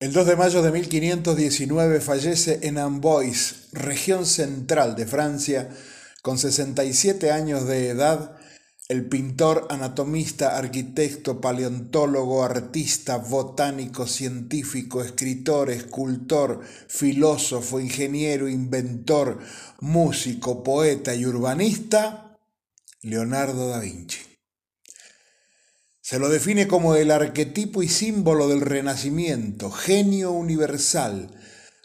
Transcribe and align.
El 0.00 0.12
2 0.12 0.26
de 0.28 0.36
mayo 0.36 0.62
de 0.62 0.70
1519 0.70 2.00
fallece 2.00 2.60
en 2.62 2.78
Amboise, 2.78 3.56
región 3.72 4.26
central 4.26 4.94
de 4.94 5.06
Francia, 5.06 5.70
con 6.22 6.38
67 6.38 7.32
años 7.32 7.66
de 7.66 7.88
edad, 7.88 8.36
el 8.88 9.08
pintor, 9.08 9.66
anatomista, 9.70 10.56
arquitecto, 10.56 11.40
paleontólogo, 11.40 12.44
artista, 12.44 13.16
botánico, 13.16 14.06
científico, 14.06 15.02
escritor, 15.02 15.68
escultor, 15.68 16.60
filósofo, 16.86 17.80
ingeniero, 17.80 18.48
inventor, 18.48 19.40
músico, 19.80 20.62
poeta 20.62 21.12
y 21.16 21.26
urbanista, 21.26 22.38
Leonardo 23.02 23.68
da 23.68 23.80
Vinci. 23.80 24.27
Se 26.08 26.18
lo 26.18 26.30
define 26.30 26.66
como 26.66 26.94
el 26.94 27.10
arquetipo 27.10 27.82
y 27.82 27.88
símbolo 27.88 28.48
del 28.48 28.62
Renacimiento, 28.62 29.70
genio 29.70 30.32
universal, 30.32 31.30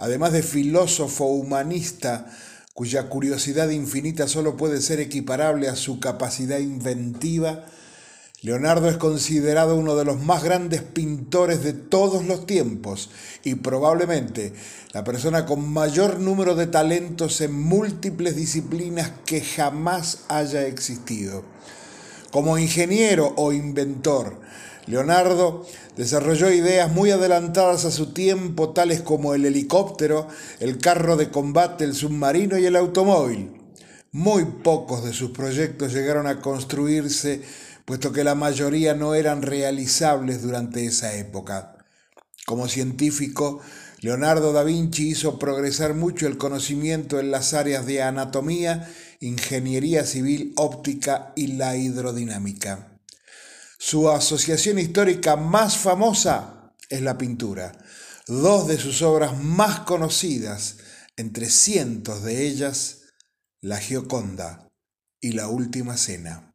además 0.00 0.32
de 0.32 0.42
filósofo 0.42 1.26
humanista 1.26 2.26
cuya 2.74 3.08
curiosidad 3.08 3.68
infinita 3.68 4.26
solo 4.26 4.56
puede 4.56 4.80
ser 4.80 4.98
equiparable 4.98 5.68
a 5.68 5.76
su 5.76 6.00
capacidad 6.00 6.58
inventiva, 6.58 7.66
Leonardo 8.42 8.88
es 8.88 8.96
considerado 8.96 9.76
uno 9.76 9.94
de 9.94 10.04
los 10.04 10.20
más 10.20 10.42
grandes 10.42 10.82
pintores 10.82 11.62
de 11.62 11.72
todos 11.72 12.24
los 12.24 12.44
tiempos 12.44 13.10
y 13.44 13.54
probablemente 13.54 14.52
la 14.94 15.04
persona 15.04 15.46
con 15.46 15.72
mayor 15.72 16.18
número 16.18 16.56
de 16.56 16.66
talentos 16.66 17.40
en 17.40 17.52
múltiples 17.52 18.34
disciplinas 18.34 19.12
que 19.26 19.42
jamás 19.42 20.24
haya 20.28 20.66
existido. 20.66 21.44
Como 22.30 22.58
ingeniero 22.58 23.32
o 23.36 23.52
inventor, 23.52 24.40
Leonardo 24.86 25.66
desarrolló 25.96 26.50
ideas 26.50 26.92
muy 26.92 27.10
adelantadas 27.10 27.84
a 27.84 27.90
su 27.90 28.12
tiempo, 28.12 28.70
tales 28.70 29.00
como 29.00 29.34
el 29.34 29.46
helicóptero, 29.46 30.28
el 30.60 30.78
carro 30.78 31.16
de 31.16 31.30
combate, 31.30 31.84
el 31.84 31.94
submarino 31.94 32.58
y 32.58 32.66
el 32.66 32.76
automóvil. 32.76 33.52
Muy 34.12 34.44
pocos 34.44 35.04
de 35.04 35.12
sus 35.12 35.30
proyectos 35.30 35.92
llegaron 35.92 36.26
a 36.26 36.40
construirse, 36.40 37.42
puesto 37.84 38.12
que 38.12 38.24
la 38.24 38.34
mayoría 38.34 38.94
no 38.94 39.14
eran 39.14 39.42
realizables 39.42 40.42
durante 40.42 40.84
esa 40.84 41.14
época. 41.14 41.76
Como 42.46 42.68
científico, 42.68 43.60
Leonardo 44.00 44.52
da 44.52 44.64
Vinci 44.64 45.10
hizo 45.10 45.38
progresar 45.38 45.94
mucho 45.94 46.26
el 46.26 46.38
conocimiento 46.38 47.18
en 47.20 47.30
las 47.30 47.52
áreas 47.52 47.84
de 47.84 48.02
anatomía, 48.02 48.88
ingeniería 49.20 50.04
civil, 50.04 50.52
óptica 50.56 51.32
y 51.36 51.48
la 51.48 51.76
hidrodinámica. 51.76 52.98
Su 53.78 54.10
asociación 54.10 54.78
histórica 54.78 55.36
más 55.36 55.78
famosa 55.78 56.74
es 56.88 57.02
la 57.02 57.18
pintura. 57.18 57.72
Dos 58.26 58.68
de 58.68 58.78
sus 58.78 59.02
obras 59.02 59.38
más 59.42 59.80
conocidas, 59.80 60.78
entre 61.16 61.48
cientos 61.48 62.22
de 62.22 62.46
ellas, 62.46 63.02
La 63.60 63.78
Gioconda 63.78 64.68
y 65.20 65.32
La 65.32 65.48
Última 65.48 65.96
Cena. 65.96 66.54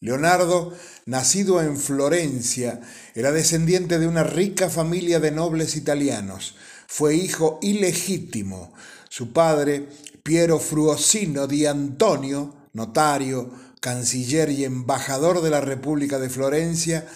Leonardo, 0.00 0.76
nacido 1.06 1.62
en 1.62 1.78
Florencia, 1.78 2.80
era 3.14 3.32
descendiente 3.32 3.98
de 3.98 4.06
una 4.06 4.22
rica 4.22 4.68
familia 4.68 5.18
de 5.18 5.30
nobles 5.30 5.76
italianos. 5.76 6.56
Fue 6.86 7.14
hijo 7.14 7.58
ilegítimo. 7.62 8.74
Su 9.08 9.32
padre, 9.32 9.88
Piero 10.24 10.58
Fruosino 10.58 11.46
di 11.46 11.66
Antonio, 11.66 12.68
notario, 12.72 13.50
canciller 13.78 14.48
y 14.48 14.64
embajador 14.64 15.42
de 15.42 15.50
la 15.50 15.60
República 15.60 16.18
de 16.18 16.30
Florencia, 16.30 17.06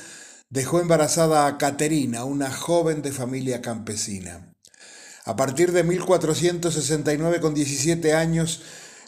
dejó 0.51 0.79
embarazada 0.79 1.47
a 1.47 1.57
Caterina, 1.57 2.25
una 2.25 2.53
joven 2.53 3.01
de 3.01 3.11
familia 3.11 3.63
campesina. 3.63 4.53
A 5.25 5.37
partir 5.37 5.73
de 5.73 5.85
1469, 5.85 7.41
con 7.41 7.55
17 7.55 8.13
años, 8.13 8.61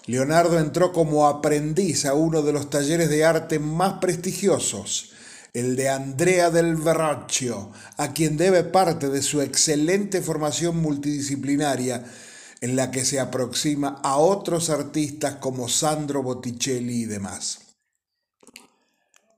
Leonardo 0.06 0.58
entró 0.58 0.94
como 0.94 1.28
aprendiz 1.28 2.06
a 2.06 2.14
uno 2.14 2.40
de 2.40 2.54
los 2.54 2.70
talleres 2.70 3.10
de 3.10 3.26
arte 3.26 3.58
más 3.58 3.98
prestigiosos, 4.00 5.12
el 5.52 5.76
de 5.76 5.90
Andrea 5.90 6.48
del 6.48 6.76
Verrocchio, 6.76 7.70
a 7.98 8.14
quien 8.14 8.38
debe 8.38 8.64
parte 8.64 9.10
de 9.10 9.20
su 9.20 9.42
excelente 9.42 10.22
formación 10.22 10.78
multidisciplinaria 10.78 12.02
en 12.60 12.76
la 12.76 12.90
que 12.90 13.04
se 13.04 13.20
aproxima 13.20 14.00
a 14.02 14.16
otros 14.16 14.70
artistas 14.70 15.36
como 15.36 15.68
Sandro 15.68 16.22
Botticelli 16.22 17.02
y 17.02 17.06
demás. 17.06 17.60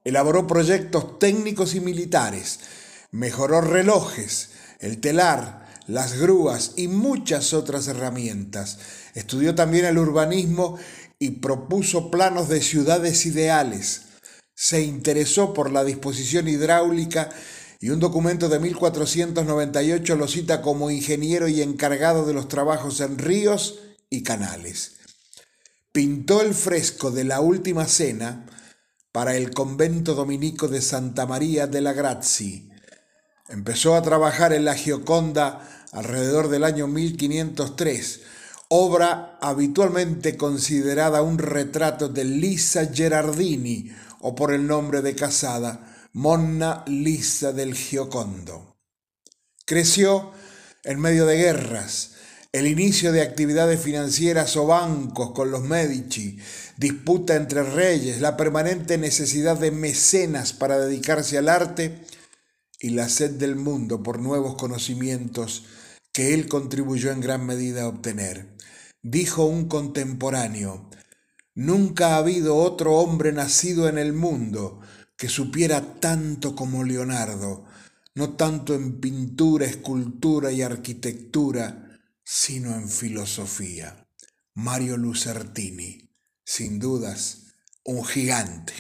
Elaboró 0.05 0.47
proyectos 0.47 1.19
técnicos 1.19 1.75
y 1.75 1.81
militares, 1.81 2.61
mejoró 3.12 3.61
relojes, 3.61 4.50
el 4.81 5.00
telar, 5.00 5.62
las 5.87 6.19
grúas 6.19 6.72
y 6.77 6.88
muchas 6.88 7.53
otras 7.53 7.87
herramientas. 7.87 8.78
Estudió 9.15 9.55
también 9.55 9.84
el 9.84 9.99
urbanismo 9.99 10.78
y 11.19 11.31
propuso 11.31 12.11
planos 12.11 12.49
de 12.49 12.61
ciudades 12.61 13.27
ideales. 13.27 14.03
Se 14.55 14.82
interesó 14.82 15.55
por 15.55 15.71
la 15.71 15.84
disposición 15.84 16.49
hidráulica 16.49 17.31
y 17.82 17.91
un 17.91 17.98
documento 17.98 18.48
de 18.48 18.60
1498 18.60 20.15
lo 20.15 20.28
cita 20.28 20.62
como 20.62 20.93
ingeniero 20.93 21.48
y 21.48 21.62
encargado 21.62 22.25
de 22.25 22.32
los 22.32 22.47
trabajos 22.47 23.00
en 23.00 23.19
ríos 23.19 23.81
y 24.09 24.22
canales. 24.22 24.93
Pintó 25.91 26.43
el 26.43 26.54
fresco 26.54 27.10
de 27.10 27.25
la 27.25 27.41
Última 27.41 27.87
Cena 27.87 28.47
para 29.10 29.37
el 29.37 29.50
convento 29.50 30.15
dominico 30.15 30.69
de 30.69 30.81
Santa 30.81 31.26
María 31.26 31.66
de 31.66 31.81
la 31.81 31.93
Grazie. 31.93 32.69
Empezó 33.48 33.97
a 33.97 34.03
trabajar 34.03 34.53
en 34.53 34.64
la 34.64 34.76
Gioconda 34.76 35.69
alrededor 35.91 36.50
del 36.50 36.62
año 36.62 36.87
1503, 36.87 38.20
obra 38.69 39.38
habitualmente 39.43 40.37
considerada 40.37 41.22
un 41.22 41.37
retrato 41.37 42.09
de 42.09 42.25
Lisa 42.26 42.87
Gerardini 42.87 43.91
o 44.20 44.37
por 44.37 44.53
el 44.53 44.69
nombre 44.69 45.03
de 45.03 45.16
casada 45.16 45.92
Monna 46.15 46.84
Lisa 46.89 47.55
del 47.55 47.75
Giocondo. 47.75 48.77
Creció 49.65 50.33
en 50.84 51.00
medio 51.00 51.25
de 51.25 51.39
guerras, 51.39 52.12
el 52.53 52.67
inicio 52.67 53.12
de 53.12 53.23
actividades 53.23 53.81
financieras 53.81 54.55
o 54.59 54.67
bancos 54.67 55.31
con 55.31 55.50
los 55.50 55.62
Medici, 55.62 56.39
disputa 56.77 57.34
entre 57.34 57.62
reyes, 57.62 58.21
la 58.21 58.37
permanente 58.37 58.99
necesidad 58.99 59.56
de 59.56 59.71
mecenas 59.71 60.53
para 60.53 60.78
dedicarse 60.78 61.39
al 61.39 61.49
arte 61.49 62.05
y 62.79 62.91
la 62.91 63.09
sed 63.09 63.31
del 63.31 63.56
mundo 63.56 64.03
por 64.03 64.19
nuevos 64.19 64.56
conocimientos 64.56 65.65
que 66.12 66.34
él 66.34 66.47
contribuyó 66.47 67.11
en 67.11 67.23
gran 67.23 67.47
medida 67.47 67.84
a 67.84 67.89
obtener. 67.89 68.49
Dijo 69.03 69.47
un 69.47 69.67
contemporáneo, 69.67 70.91
Nunca 71.55 72.15
ha 72.15 72.17
habido 72.17 72.56
otro 72.56 72.97
hombre 72.97 73.33
nacido 73.33 73.89
en 73.89 73.97
el 73.97 74.12
mundo 74.12 74.81
que 75.22 75.28
supiera 75.28 76.00
tanto 76.00 76.56
como 76.56 76.83
Leonardo, 76.83 77.65
no 78.16 78.34
tanto 78.34 78.75
en 78.75 78.99
pintura, 78.99 79.66
escultura 79.66 80.50
y 80.50 80.62
arquitectura, 80.62 82.00
sino 82.25 82.75
en 82.75 82.88
filosofía. 82.88 84.09
Mario 84.55 84.97
Lucertini, 84.97 86.11
sin 86.44 86.81
dudas, 86.81 87.55
un 87.84 88.05
gigante. 88.05 88.72